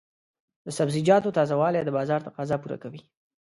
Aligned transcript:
د 0.65 0.67
سبزیجاتو 0.77 1.35
تازه 1.37 1.55
والي 1.61 1.81
د 1.83 1.89
بازار 1.97 2.19
تقاضا 2.27 2.55
پوره 2.61 2.77
کوي. 2.83 3.01